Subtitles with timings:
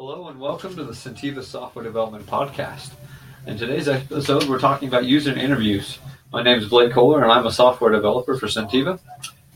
[0.00, 2.92] Hello and welcome to the Sentiva Software Development Podcast.
[3.46, 5.98] In today's episode, we're talking about user interviews.
[6.32, 8.98] My name is Blake Kohler, and I'm a software developer for Sentiva.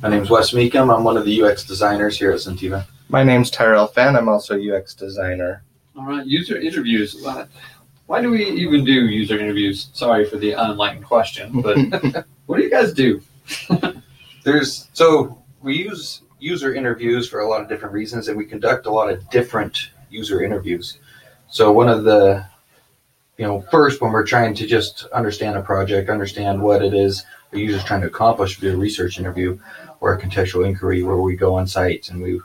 [0.03, 0.95] My name is Wes Meekum.
[0.95, 2.85] I'm one of the UX designers here at Sentiva.
[3.09, 4.17] My name's Tyrell Fan.
[4.17, 5.63] I'm also a UX designer.
[5.97, 7.17] All right, user interviews.
[7.23, 7.47] Why-
[8.05, 9.89] Why do we even do user interviews?
[9.95, 11.79] Sorry for the unenlightened question, but
[12.45, 13.23] what do you guys do?
[14.45, 18.85] There's so we use user interviews for a lot of different reasons, and we conduct
[18.85, 20.99] a lot of different user interviews.
[21.49, 22.47] So one of the
[23.37, 27.25] you know first when we're trying to just understand a project, understand what it is
[27.55, 29.59] the user's trying to accomplish, do a research interview
[30.01, 32.41] or a contextual inquiry where we go on site and we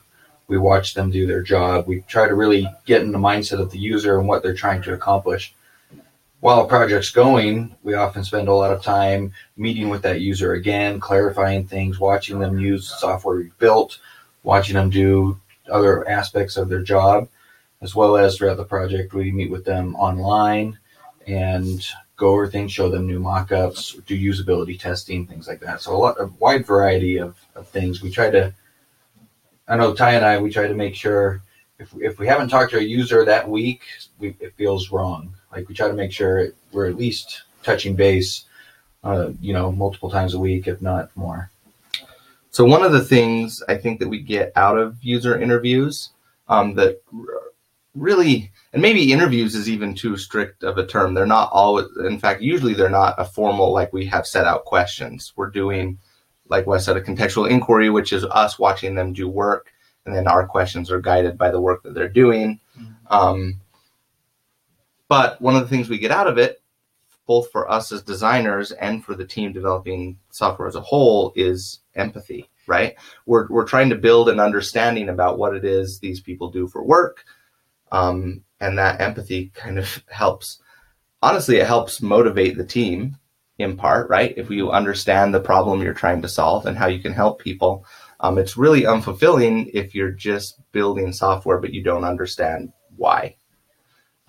[0.48, 1.88] we watch them do their job.
[1.88, 4.82] We try to really get in the mindset of the user and what they're trying
[4.84, 5.54] to accomplish.
[6.40, 10.54] While a project's going, we often spend a lot of time meeting with that user
[10.54, 14.00] again, clarifying things, watching them use software we've built,
[14.44, 17.28] watching them do other aspects of their job,
[17.82, 20.78] as well as throughout the project, we meet with them online
[21.28, 21.86] and
[22.18, 25.82] go over things, show them new mock-ups, do usability testing, things like that.
[25.82, 28.02] So a lot of wide variety of, of things.
[28.02, 28.54] We try to,
[29.68, 31.42] I know Ty and I, we try to make sure
[31.80, 33.84] if, if we haven't talked to a user that week,
[34.20, 35.34] we, it feels wrong.
[35.54, 38.46] Like we try to make sure we're at least touching base,
[39.04, 41.50] uh, you know, multiple times a week, if not more.
[42.52, 46.10] So one of the things I think that we get out of user interviews
[46.50, 47.02] um, that
[48.00, 51.14] really, and maybe interviews is even too strict of a term.
[51.14, 54.66] They're not always, in fact, usually they're not a formal like we have set out
[54.66, 55.34] questions.
[55.36, 56.00] We're doing,
[56.48, 59.72] like Wes said, a contextual inquiry, which is us watching them do work,
[60.06, 62.60] and then our questions are guided by the work that they're doing.
[63.10, 63.62] Um,
[65.08, 66.62] but one of the things we get out of it,
[67.28, 71.80] both for us as designers and for the team developing software as a whole, is
[71.96, 72.50] empathy.
[72.68, 72.96] Right?
[73.26, 76.84] We're we're trying to build an understanding about what it is these people do for
[76.84, 77.26] work,
[77.92, 80.60] um, and that empathy kind of helps.
[81.22, 83.18] Honestly, it helps motivate the team
[83.58, 84.10] in part.
[84.10, 84.34] Right?
[84.38, 87.86] If you understand the problem you're trying to solve and how you can help people,
[88.22, 93.36] um, it's really unfulfilling if you're just building software but you don't understand why.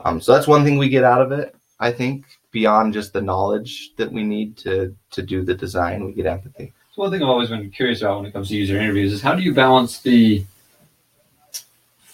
[0.04, 1.54] Um, so that's one thing we get out of it.
[1.78, 6.12] I think beyond just the knowledge that we need to to do the design, we
[6.12, 6.72] get empathy.
[6.94, 9.22] So one thing I've always been curious about when it comes to user interviews is
[9.22, 10.44] how do you balance the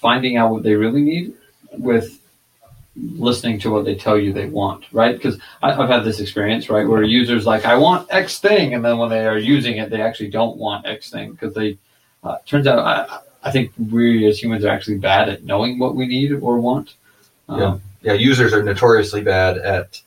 [0.01, 1.35] finding out what they really need
[1.73, 2.21] with
[2.97, 5.15] listening to what they tell you they want, right?
[5.17, 8.97] Because I've had this experience, right, where users like, I want X thing, and then
[8.99, 11.79] when they are using it, they actually don't want X thing because they.
[12.25, 15.95] Uh, turns out, I, I think we as humans are actually bad at knowing what
[15.95, 16.95] we need or want.
[17.49, 17.79] Um, Yeah.
[18.03, 20.01] Yeah, users are notoriously bad at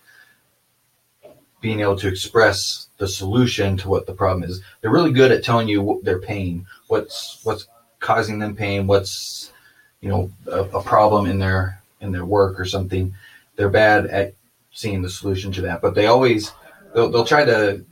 [1.59, 4.61] being able to express the solution to what the problem is.
[4.79, 7.67] They're really good at telling you their pain, what's what's
[7.99, 9.51] causing them pain, what's
[10.01, 13.13] you know a, a problem in their in their work or something.
[13.55, 14.33] They're bad at
[14.71, 16.51] seeing the solution to that, but they always
[16.93, 17.83] they'll, they'll try to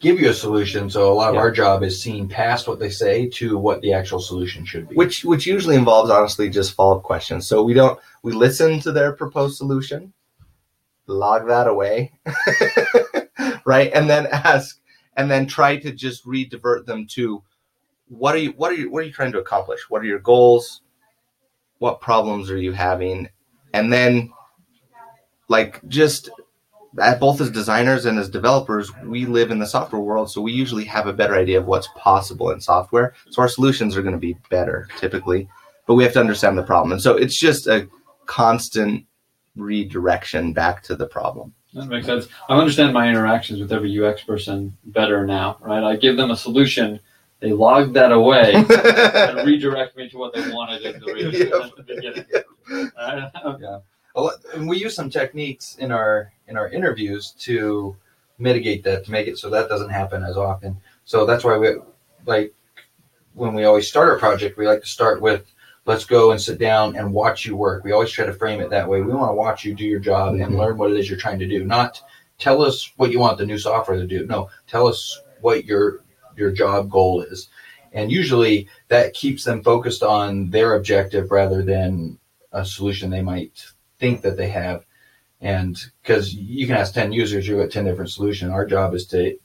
[0.00, 0.90] give you a solution.
[0.90, 1.40] So a lot of Yeah.
[1.42, 4.96] our job is seeing past what they say to what the actual solution should be.
[4.96, 7.46] Which which usually involves honestly just follow up questions.
[7.46, 10.12] So we don't we listen to their proposed solution,
[11.06, 12.12] log that away,
[13.64, 14.80] right, and then ask
[15.16, 17.42] and then try to just re-divert them to
[18.08, 19.88] what are you what are you what are you trying to accomplish?
[19.88, 20.80] What are your goals?
[21.82, 23.28] What problems are you having?
[23.74, 24.32] And then
[25.48, 26.30] like just
[27.00, 30.52] at both as designers and as developers, we live in the software world, so we
[30.52, 33.14] usually have a better idea of what's possible in software.
[33.30, 35.48] So our solutions are going to be better typically,
[35.88, 36.92] but we have to understand the problem.
[36.92, 37.88] And so it's just a
[38.26, 39.04] constant
[39.56, 41.52] redirection back to the problem.
[41.74, 42.28] That makes sense.
[42.48, 45.82] I understand my interactions with every UX person better now, right?
[45.82, 47.00] I give them a solution,
[47.42, 51.52] they log that away, and redirect me to what they wanted in the, re- Yep.
[51.52, 52.90] at the beginning.
[52.96, 53.78] Uh,
[54.14, 57.96] A lot- and we use some techniques in our in our interviews to
[58.38, 60.76] mitigate that to make it so that doesn't happen as often.
[61.04, 61.68] So that's why we
[62.26, 62.54] like
[63.34, 65.50] when we always start a project we like to start with
[65.86, 67.82] let's go and sit down and watch you work.
[67.82, 69.00] We always try to frame it that way.
[69.00, 70.58] We want to watch you do your job and Mhm.
[70.58, 72.00] learn what it is you're trying to do not
[72.38, 74.24] tell us what you want the new software to do.
[74.26, 76.04] No tell us what your
[76.36, 77.48] your job goal is
[77.92, 82.18] and usually that keeps them focused on their objective rather than
[82.52, 83.64] a solution they might
[83.98, 84.84] think that they have.
[85.40, 88.50] And because you can ask 10 users, you've got 10 different solutions.
[88.50, 89.36] Our job is to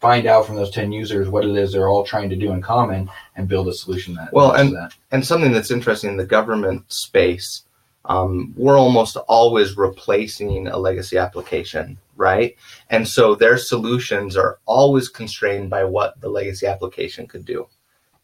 [0.00, 2.62] find out from those 10 users what it is they're all trying to do in
[2.62, 4.94] common and build a solution that Well, and- that.
[5.10, 7.64] and something that's interesting in the government space
[8.04, 12.56] um, we're almost always replacing a legacy application right
[12.90, 17.66] and so their solutions are always constrained by what the legacy application could do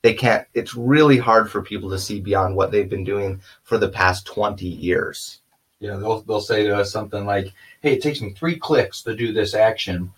[0.04, 0.46] they can't.
[0.52, 4.26] It's really hard for people to see beyond what they've been doing for the past
[4.26, 5.40] twenty years.
[5.80, 9.16] Yeah, they'll they'll say to us something like, "Hey, it takes me three clicks to
[9.16, 10.12] do this action.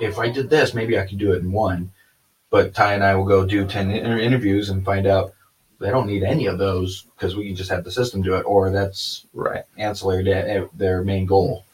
[0.00, 1.92] If I did this, maybe I could do it in one."
[2.50, 5.34] But Ty and I will go do ten inter- interviews and find out
[5.80, 8.42] they don't need any of those because we can just have the system do it,
[8.42, 9.64] or that's Right.
[9.76, 11.64] ancillary to their main goal.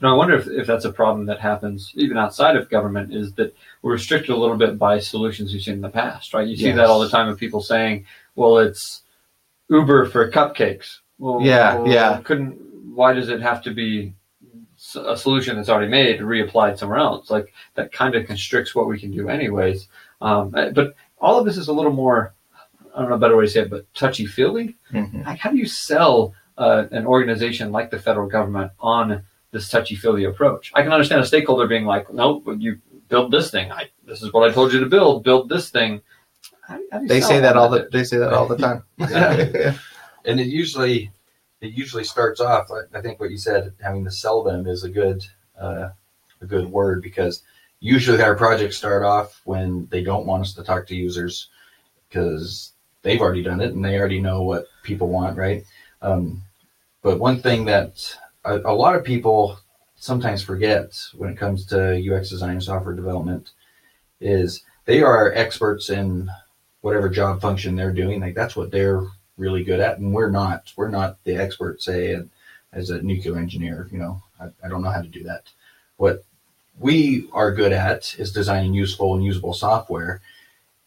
[0.00, 3.12] You know, I wonder if, if that's a problem that happens even outside of government
[3.14, 6.46] is that we're restricted a little bit by solutions we've seen in the past, right?
[6.46, 6.76] You see Yes.
[6.76, 9.02] that all the time of people saying, well, it's
[9.68, 10.98] Uber for cupcakes.
[11.18, 12.20] Well, Yeah, well, yeah.
[12.24, 12.52] Couldn't,
[12.94, 14.14] why does it have to be
[14.96, 17.30] a solution that's already made reapplied somewhere else?
[17.30, 19.88] Like that kind of constricts what we can do anyways.
[20.20, 22.32] Um, uh, but all of this is a little more,
[22.94, 25.24] I don't know a better way to say it, but touchy feely Mhm.
[25.26, 29.96] like, how do you sell uh, an organization like the federal government on this touchy
[29.96, 30.70] feely approach?
[30.74, 33.72] I can understand a stakeholder being like, "Nope, you build this thing.
[33.72, 35.24] I this is what I told you to build.
[35.24, 36.00] Build this thing."
[36.60, 37.90] How, how They say that all that?
[37.90, 38.84] the they say that all the time.
[38.98, 39.76] Yeah.
[40.24, 41.10] and it usually
[41.60, 44.84] it usually starts off I- i think what you said having to sell them is
[44.84, 45.22] a good
[45.60, 45.88] uh,
[46.40, 47.42] a good word because
[47.80, 51.48] usually our projects start off when they don't want us to talk to users
[52.08, 52.72] because
[53.04, 55.64] they've already done it and they already know what people want right
[56.02, 56.42] um,
[57.02, 59.56] but one thing that a, a lot of people
[59.94, 63.50] sometimes forget when it comes to ux design and software development
[64.20, 66.28] is they are experts in
[66.80, 70.72] whatever job function they're doing like that's what they're really good at, and we're not.
[70.76, 72.20] We're not the experts, say,
[72.72, 73.88] as a nuclear engineer.
[73.90, 75.50] You know, I, I don't know how to do that.
[75.96, 76.24] What
[76.78, 80.20] we are good at is designing useful and usable software,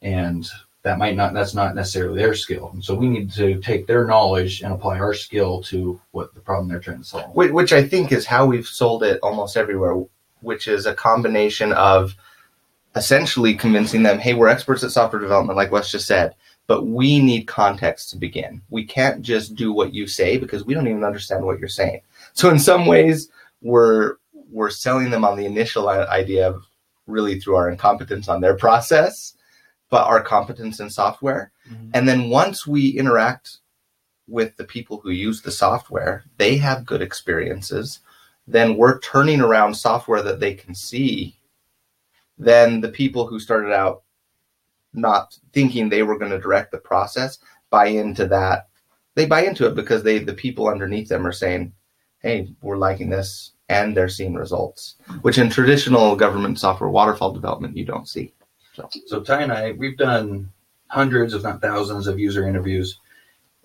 [0.02, 0.48] and
[0.88, 1.34] that might not.
[1.34, 5.00] That's not necessarily their skill, and so we need to take their knowledge and apply
[5.00, 7.36] our skill to what the problem they're trying to solve.
[7.36, 10.02] Which I think is how we've sold it almost everywhere,
[10.40, 12.16] which is a combination of
[12.96, 16.34] essentially convincing them, hey, we're experts at software development, like Wes just said,
[16.68, 18.62] but we need context to begin.
[18.70, 22.02] We can't just do what you say because we don't even understand what you're saying.
[22.32, 23.30] So in some ways,
[23.62, 24.16] we're
[24.50, 26.66] we're selling them on the initial idea of
[27.08, 29.34] really through our incompetence on their process,
[29.90, 31.52] but our competence in software.
[31.70, 31.92] Mhm.
[31.94, 33.58] And then once we interact
[34.28, 38.00] with the people who use the software, they have good experiences.
[38.46, 41.38] Then we're turning around software that they can see.
[42.38, 44.04] Then the people who started out
[44.94, 47.40] not thinking they were going to direct the process
[47.70, 48.68] buy into that.
[49.16, 51.74] They buy into it because they the people underneath them are saying,
[52.20, 57.76] "Hey, we're liking this," and they're seeing results, which in traditional government software waterfall development
[57.76, 58.34] you don't see.
[59.06, 60.52] So Ty and I, we've done
[60.88, 63.00] hundreds, if not thousands, of user interviews,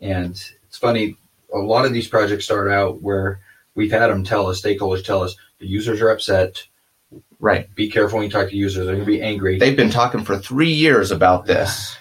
[0.00, 0.32] and
[0.66, 1.16] it's funny.
[1.54, 3.40] A lot of these projects start out where
[3.74, 6.66] we've had them tell us, stakeholders tell us, the users are upset.
[7.40, 7.72] Right.
[7.74, 9.58] Be careful when you talk to users; they're going to be angry.
[9.58, 11.96] They've been talking for three years about this.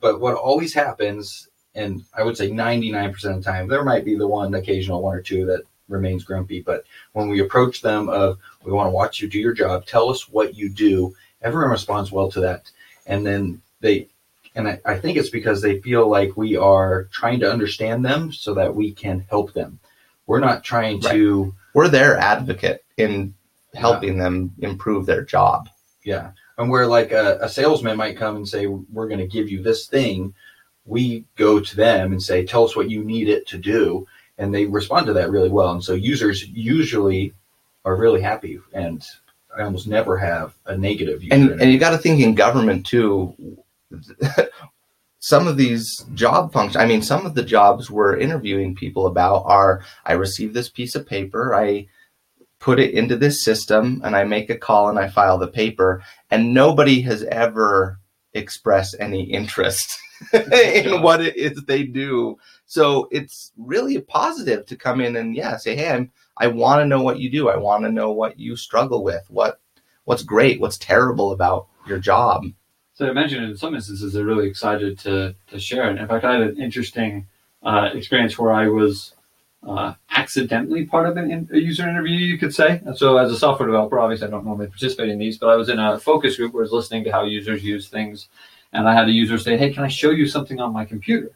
[0.00, 4.16] But what always happens, and I would say 99% of the time, there might be
[4.16, 6.62] the one occasional one or two that remains grumpy.
[6.62, 10.08] But when we approach them of, we want to watch you do your job, tell
[10.08, 11.14] us what you do,
[11.44, 12.70] everyone responds well to that.
[13.06, 14.08] And then they,
[14.56, 18.32] and I, I think it's because they feel like we are trying to understand them
[18.32, 19.78] so that we can help them.
[20.26, 23.34] We're not trying to, We're their advocate in
[23.74, 25.68] helping them improve their job.
[26.04, 26.30] yeah.
[26.56, 29.60] And where like a, a salesman might come and say, we're going to give you
[29.60, 30.32] this thing,
[30.86, 34.06] we go to them and say, tell us what you need it to do.
[34.38, 35.72] And they respond to that really well.
[35.72, 37.34] And so users usually
[37.84, 38.60] are really happy.
[38.72, 39.04] And
[39.56, 41.34] I almost never have a negative user.
[41.34, 43.34] And and you got to think in government too.
[45.20, 49.44] some of these job functions, I mean, some of the jobs we're interviewing people about
[49.46, 51.86] are: I receive this piece of paper, I
[52.58, 56.02] put it into this system, and I make a call and I file the paper,
[56.30, 57.98] and nobody has ever
[58.32, 59.98] expressed any interest
[60.32, 62.38] in what it is they do.
[62.66, 66.80] So it's really a positive to come in and yeah, say, hey, I'm, I want
[66.80, 67.48] to know what you do.
[67.48, 69.24] I want to know what you struggle with.
[69.28, 69.60] What
[70.04, 72.44] what's great, what's terrible about your job.
[72.94, 75.98] So I mentioned in some instances they're really excited to to share it.
[75.98, 77.26] In fact, I had an interesting
[77.62, 79.14] uh, experience where I was
[79.66, 82.82] uh, accidentally part of an in, a user interview, you could say.
[82.84, 85.56] And so, as a software developer, obviously I don't normally participate in these, but I
[85.56, 88.28] was in a focus group where I was listening to how users use things,
[88.74, 91.30] and I had a user say, "Hey, can I show you something on my computer?"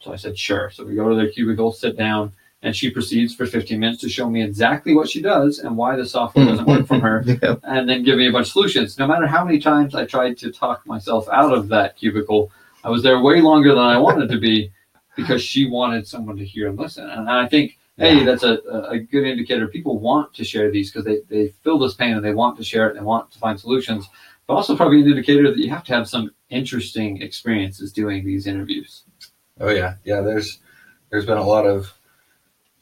[0.00, 2.32] So I said, "Sure." So we go to their cubicle, sit down,
[2.62, 5.96] and she proceeds for 15 minutes to show me exactly what she does and why
[5.96, 7.56] the software doesn't work from her Yeah.
[7.64, 8.98] and then give me a bunch of solutions.
[8.98, 12.50] No matter how many times I tried to talk myself out of that cubicle,
[12.84, 14.72] I was there way longer than I wanted to be
[15.16, 17.08] because she wanted someone to hear and listen.
[17.08, 18.58] And I think, hey, that's a,
[18.90, 19.66] a good indicator.
[19.68, 22.64] People want to share these because they, they feel this pain and they want to
[22.64, 24.08] share it and they want to find solutions.
[24.46, 28.46] But also probably an indicator that you have to have some interesting experiences doing these
[28.46, 29.02] interviews.
[29.60, 30.20] Oh yeah, yeah.
[30.20, 30.58] There's
[31.10, 31.92] there's been a lot of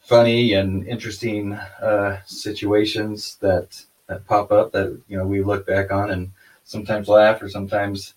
[0.00, 5.90] funny and interesting uh, situations that that pop up that you know we look back
[5.90, 6.30] on and
[6.64, 8.14] sometimes laugh or sometimes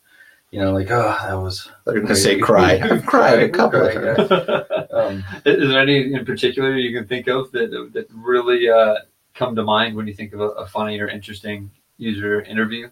[0.51, 2.79] you know like oh that was They're going to say cry.
[2.83, 4.65] I've cried a couple of times.
[4.91, 8.95] Um, Is there any in particular you can think of that that really uh,
[9.35, 12.89] come to mind when you think of a, a funny or interesting user interview?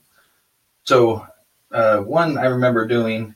[0.83, 1.27] so
[1.71, 3.35] uh, one I remember doing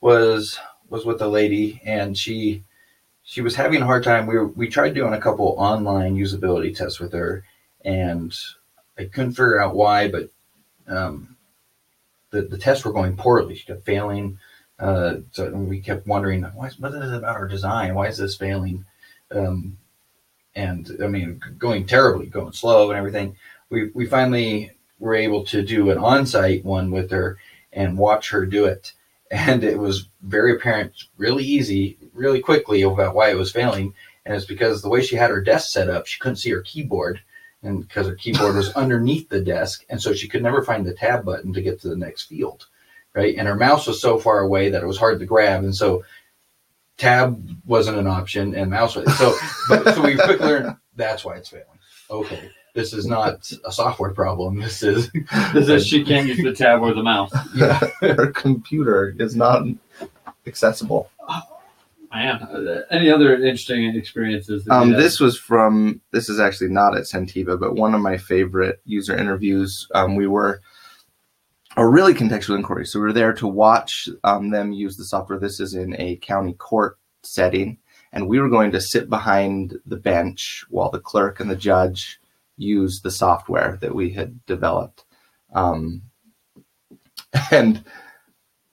[0.00, 0.58] was
[0.88, 2.64] was with a lady and she
[3.22, 4.26] she was having a hard time.
[4.26, 7.44] We were, we tried doing a couple online usability tests with her
[7.84, 8.36] and
[8.98, 10.30] I couldn't figure out why, but
[10.88, 11.36] um,
[12.30, 13.54] the the tests were going poorly.
[13.54, 14.38] She kept failing.
[14.78, 17.94] Uh, so we kept wondering, why is, what is it about our design?
[17.94, 18.86] Why is this failing?
[19.30, 19.76] Um,
[20.54, 23.36] and I mean, going terribly, going slow and everything.
[23.68, 27.38] We we finally were able to do an on-site one with her
[27.72, 28.92] and watch her do it,
[29.30, 34.34] and it was very apparent, really easy, really quickly about why it was failing, and
[34.34, 37.20] it's because the way she had her desk set up, she couldn't see her keyboard,
[37.62, 40.94] and because her keyboard was underneath the desk, and so she could never find the
[40.94, 42.66] tab button to get to the next field,
[43.14, 43.36] right?
[43.36, 46.04] And her mouse was so far away that it was hard to grab, and so
[46.96, 49.34] tab wasn't an option, and mouse was so.
[49.68, 51.66] But, so we quickly learned that's why it's failing.
[52.10, 54.60] Okay, this is not a software problem.
[54.60, 55.10] This is
[55.52, 57.32] This is she can't use the tab or the mouse.
[57.54, 57.78] yeah.
[58.00, 59.64] Her computer is not
[60.46, 61.10] accessible.
[62.12, 64.66] Man, uh, any other interesting experiences?
[64.68, 68.80] Um, this was from, this is actually not at Sentiva, but one of my favorite
[68.84, 69.86] user interviews.
[69.94, 70.60] Um, we were,
[71.76, 72.84] a really contextual inquiry.
[72.84, 75.38] So we were there to watch um, them use the software.
[75.38, 77.78] This is in a county court setting.
[78.12, 82.19] And we were going to sit behind the bench while the clerk and the judge
[82.60, 85.04] used the software that we had developed.
[85.52, 86.02] Um,
[87.50, 87.84] and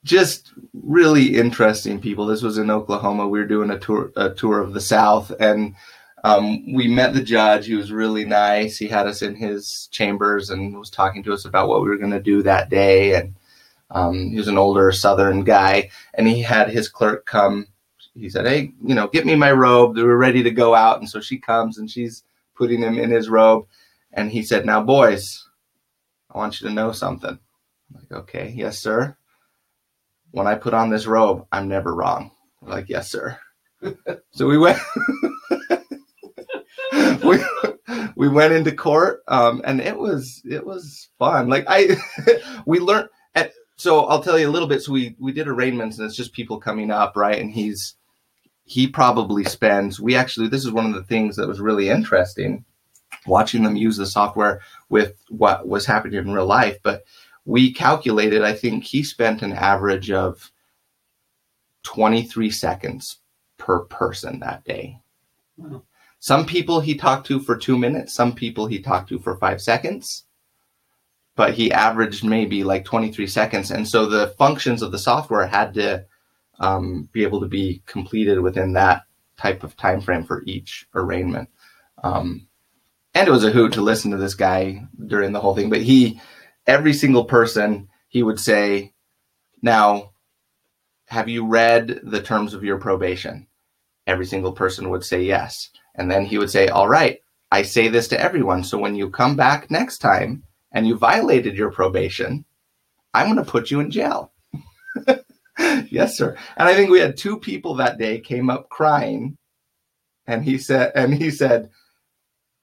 [0.03, 2.25] just really interesting people.
[2.25, 3.27] This was in Oklahoma.
[3.27, 5.75] We were doing a tour, a tour of the South, and
[6.23, 7.67] um, we met the judge.
[7.67, 8.77] He was really nice.
[8.77, 11.97] He had us in his chambers and was talking to us about what we were
[11.97, 13.15] going to do that day.
[13.15, 13.35] And
[13.91, 17.67] um, he was an older Southern guy, and he had his clerk come.
[18.13, 19.97] He said, "Hey, you know, get me my robe.
[19.97, 22.23] Were ready to go out." And so she comes and she's
[22.57, 23.65] putting him in his robe,
[24.11, 25.43] and he said, "Now, boys,
[26.33, 27.39] I want you to know something."
[27.89, 29.17] I'm like, okay, yes, sir
[30.31, 32.31] when I put on this robe, I'm never wrong.
[32.61, 33.37] We're like, yes, sir.
[34.31, 34.79] so we went.
[37.23, 37.39] we
[38.15, 41.49] we went into court, um, and it was it was fun.
[41.49, 41.97] Like I,
[42.65, 43.09] we learned.
[43.35, 44.81] And so I'll tell you a little bit.
[44.81, 47.39] So we we did arraignments, and it's just people coming up, right?
[47.39, 47.95] And he's
[48.67, 49.99] he probably spends.
[49.99, 52.65] We actually this is one of the things that was really interesting,
[53.25, 54.59] watching them use the software
[54.89, 57.05] with what was happening in real life, but
[57.45, 60.51] we calculated, I think he spent an average of
[61.83, 63.19] 23 seconds
[63.57, 64.99] per person that day.
[65.55, 65.83] Wow.
[66.19, 69.61] Some people he talked to for two minutes, some people he talked to for five
[69.61, 70.25] seconds,
[71.37, 73.71] but he averaged maybe like 23 seconds.
[73.71, 76.03] And so the functions of the software had to
[76.59, 79.03] um, be able to be completed within that
[79.37, 81.49] type of time frame for each arraignment.
[82.03, 82.47] Um,
[83.13, 85.81] and it was a hoot to listen to this guy during the whole thing, but
[85.81, 86.19] he,
[86.65, 88.93] every single person he would say
[89.61, 90.11] now
[91.05, 93.47] have you read the terms of your probation?
[94.05, 95.69] Every single person would say yes.
[95.95, 97.19] And then he would say all right
[97.51, 101.55] i say this to everyone so when you come back next time and you violated
[101.55, 102.45] your probation
[103.13, 104.31] i'm going to put you in jail
[105.89, 109.37] yes sir and i think we had two people that day came up crying
[110.27, 111.69] and he said and he said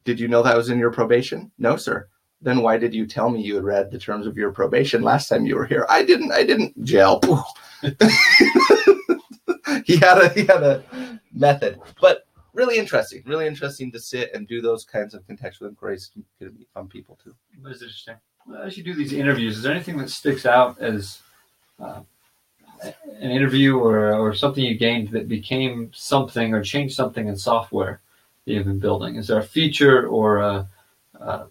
[0.05, 2.09] did you know that was in your probation no sir
[2.45, 5.29] then why did you tell me you had read the terms of your probation last
[5.29, 5.87] time you were here?
[5.89, 6.31] I didn't.
[6.31, 6.85] I didn't.
[6.85, 7.21] Jail.
[9.87, 10.85] he had a he had a
[11.33, 13.23] method, but really interesting.
[13.25, 16.11] Really interesting to sit and do those kinds of contextual inquiries.
[16.39, 17.35] Be fun people too.
[17.63, 18.17] That's interesting.
[18.63, 21.23] As you do these interviews, is there anything that sticks out as
[21.81, 22.03] uh,
[22.85, 28.01] an interview or, or something you gained that became something or changed something in software
[28.45, 29.17] that you've been building?
[29.17, 30.69] Is there a feature or a,
[31.21, 31.47] uh,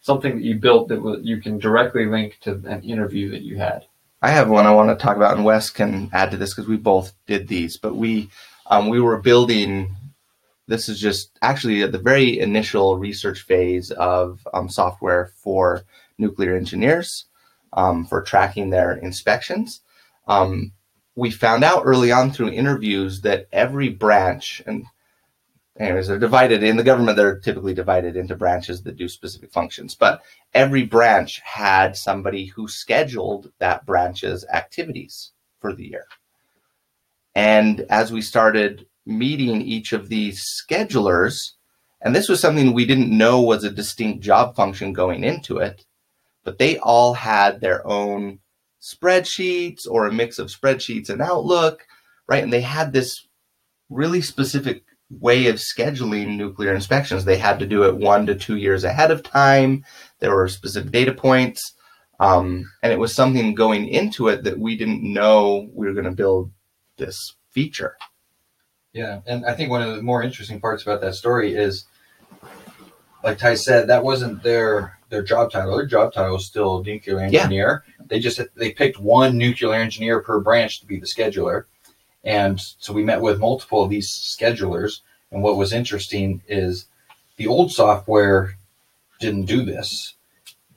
[0.00, 3.56] something that you built that w- you can directly link to an interview that you
[3.56, 3.86] had?
[4.22, 6.68] I have one I want to talk about, and Wes can add to this because
[6.68, 7.76] we both did these.
[7.76, 8.30] But we
[8.66, 9.94] um, we were building.
[10.66, 15.84] This is just actually at the very initial research phase of um, software for
[16.16, 17.26] nuclear engineers
[17.74, 19.80] um, for tracking their inspections.
[20.26, 20.72] Um,
[21.16, 24.84] we found out early on through interviews that every branch, and
[25.78, 27.16] anyways, they're divided in the government.
[27.16, 32.66] They're typically divided into branches that do specific functions, but every branch had somebody who
[32.66, 36.06] scheduled that branch's activities for the year.
[37.34, 41.52] And as we started meeting each of these schedulers,
[42.00, 45.84] and this was something we didn't know was a distinct job function going into it,
[46.44, 48.40] but they all had their own
[48.84, 51.86] spreadsheets or a mix of spreadsheets and Outlook,
[52.28, 52.42] right?
[52.42, 53.26] And they had this
[53.88, 57.24] really specific way of scheduling nuclear inspections.
[57.24, 59.84] They had to do it one to two years ahead of time.
[60.18, 61.74] There were specific data points.
[62.20, 66.04] Um, and it was something going into it that we didn't know we were going
[66.04, 66.52] to build
[66.96, 67.96] this feature.
[68.92, 71.84] Yeah, and I think one of the more interesting parts about that story is,
[73.24, 75.76] like Ty said, that wasn't their their job title.
[75.76, 77.84] Their job title is still nuclear engineer.
[77.86, 78.04] Yeah.
[78.08, 81.64] They just they picked one nuclear engineer per branch to be the scheduler,
[82.24, 85.00] and so we met with multiple of these schedulers.
[85.30, 86.86] And what was interesting is
[87.36, 88.58] the old software
[89.20, 90.14] didn't do this.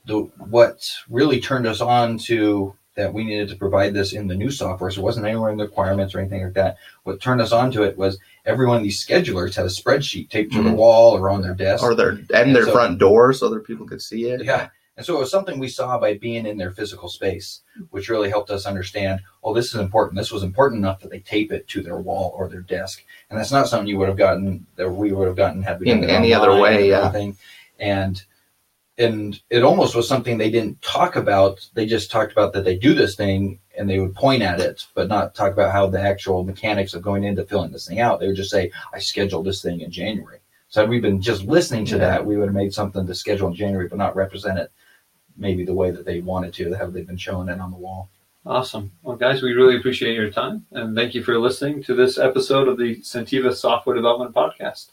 [0.06, 4.36] The what really turned us on to that we needed to provide this in the
[4.36, 4.90] new software.
[4.90, 6.78] So it wasn't anywhere in the requirements or anything like that.
[7.04, 10.30] What turned us on to it was every one of these schedulers had a spreadsheet
[10.30, 10.70] taped to mm-hmm.
[10.70, 11.84] the wall or on their desk.
[11.84, 14.44] Or their and, and their so, front door so other people could see it.
[14.44, 14.70] Yeah.
[14.98, 17.62] And so it was something we saw by being in their physical space,
[17.92, 20.18] which really helped us understand, oh, this is important.
[20.18, 23.06] This was important enough that they tape it to their wall or their desk.
[23.30, 25.92] And that's not something you would have gotten that we would have gotten had we
[25.92, 26.90] in any other way.
[26.90, 27.14] Yeah.
[27.80, 28.24] And
[28.98, 31.68] and it almost was something they didn't talk about.
[31.74, 34.88] They just talked about that they do this thing and they would point at it,
[34.96, 38.20] but not talk about how the actual mechanics of going into filling this thing out.
[38.20, 40.40] They would just say, I scheduled this thing in January.
[40.70, 42.00] So had we been just listening to yeah.
[42.00, 44.72] that, we would have made something to schedule in January, but not represent it
[45.38, 48.10] maybe the way that they wanted to, have they been showing it on the wall.
[48.46, 48.92] Awesome.
[49.04, 52.68] Well, guys, we really appreciate your time and thank you for listening to this episode
[52.68, 54.92] of the Centiva Software Development Podcast.